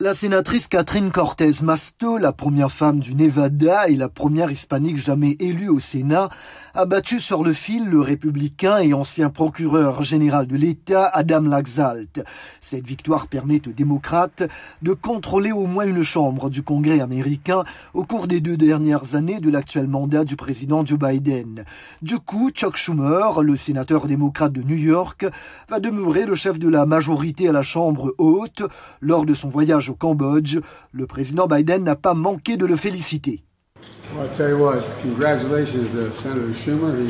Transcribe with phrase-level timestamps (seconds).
[0.00, 5.36] La sénatrice Catherine Cortez Masto, la première femme du Nevada et la première hispanique jamais
[5.40, 6.28] élue au Sénat,
[6.74, 12.22] a battu sur le fil le républicain et ancien procureur général de l'État Adam Laxalt.
[12.60, 14.44] Cette victoire permet aux démocrates
[14.82, 19.40] de contrôler au moins une chambre du Congrès américain au cours des deux dernières années
[19.40, 21.64] de l'actuel mandat du président Joe Biden.
[22.02, 25.26] Du coup, Chuck Schumer, le sénateur démocrate de New York,
[25.68, 28.62] va demeurer le chef de la majorité à la Chambre haute
[29.00, 30.58] lors de son voyage au Cambodge,
[30.92, 33.42] le président Biden n'a pas manqué de le féliciter.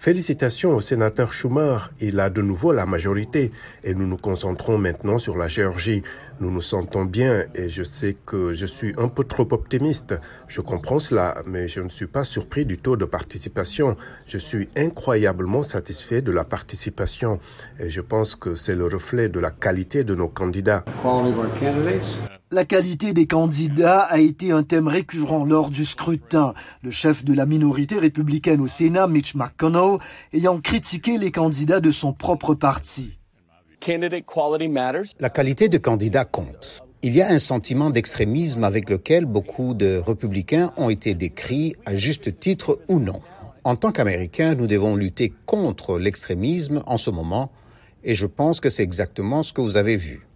[0.00, 1.90] Félicitations au sénateur Schumer.
[2.00, 3.52] Il a de nouveau la majorité
[3.84, 6.02] et nous nous concentrons maintenant sur la Géorgie.
[6.40, 10.14] Nous nous sentons bien et je sais que je suis un peu trop optimiste.
[10.48, 13.96] Je comprends cela, mais je ne suis pas surpris du taux de participation.
[14.26, 17.38] Je suis incroyablement satisfait de la participation
[17.78, 20.84] et je pense que c'est le reflet de la qualité de nos candidats.
[22.52, 26.52] La qualité des candidats a été un thème récurrent lors du scrutin.
[26.82, 29.98] Le chef de la minorité républicaine au Sénat, Mitch McConnell,
[30.32, 33.18] ayant critiqué les candidats de son propre parti.
[33.86, 36.82] La qualité de candidat compte.
[37.02, 41.94] Il y a un sentiment d'extrémisme avec lequel beaucoup de républicains ont été décrits, à
[41.94, 43.22] juste titre ou non.
[43.62, 47.52] En tant qu'Américains, nous devons lutter contre l'extrémisme en ce moment,
[48.02, 50.26] et je pense que c'est exactement ce que vous avez vu.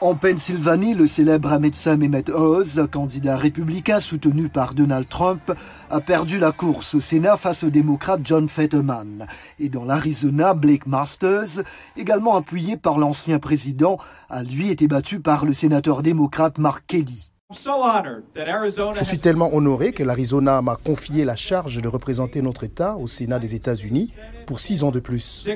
[0.00, 5.52] En Pennsylvanie, le célèbre médecin Mehmet Oz, candidat républicain soutenu par Donald Trump,
[5.88, 9.26] a perdu la course au Sénat face au démocrate John Fetterman.
[9.58, 11.62] Et dans l'Arizona, Blake Masters,
[11.96, 17.30] également appuyé par l'ancien président, a lui été battu par le sénateur démocrate Mark Kelly.
[17.52, 23.06] Je suis tellement honoré que l'Arizona m'a confié la charge de représenter notre État au
[23.06, 24.12] Sénat des États-Unis
[24.46, 25.46] pour six ans de plus.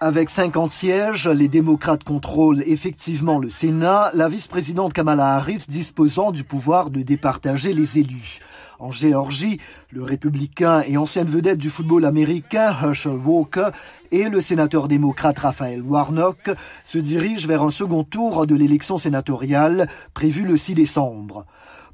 [0.00, 6.44] Avec 50 sièges, les démocrates contrôlent effectivement le Sénat, la vice-présidente Kamala Harris disposant du
[6.44, 8.38] pouvoir de départager les élus.
[8.78, 9.58] En Géorgie,
[9.90, 13.70] le républicain et ancienne vedette du football américain Herschel Walker
[14.12, 16.48] et le sénateur démocrate Raphaël Warnock
[16.84, 21.44] se dirigent vers un second tour de l'élection sénatoriale prévue le 6 décembre.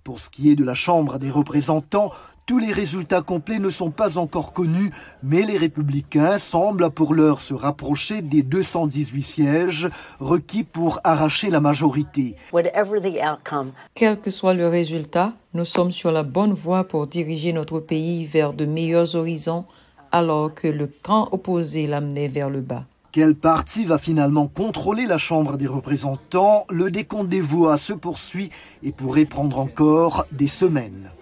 [0.04, 2.12] Pour ce qui est de la Chambre des représentants,
[2.44, 4.90] tous les résultats complets ne sont pas encore connus,
[5.22, 9.88] mais les républicains semblent pour l'heure se rapprocher des 218 sièges
[10.20, 12.36] requis pour arracher la majorité.
[13.94, 18.26] Quel que soit le résultat, nous sommes sur la bonne voie pour diriger notre pays
[18.26, 19.64] vers de meilleurs horizons
[20.12, 22.84] alors que le camp opposé l'amenait vers le bas.
[23.14, 26.66] Quel parti va finalement contrôler la Chambre des représentants?
[26.68, 28.50] Le décompte des voix se poursuit
[28.82, 31.12] et pourrait prendre encore des semaines.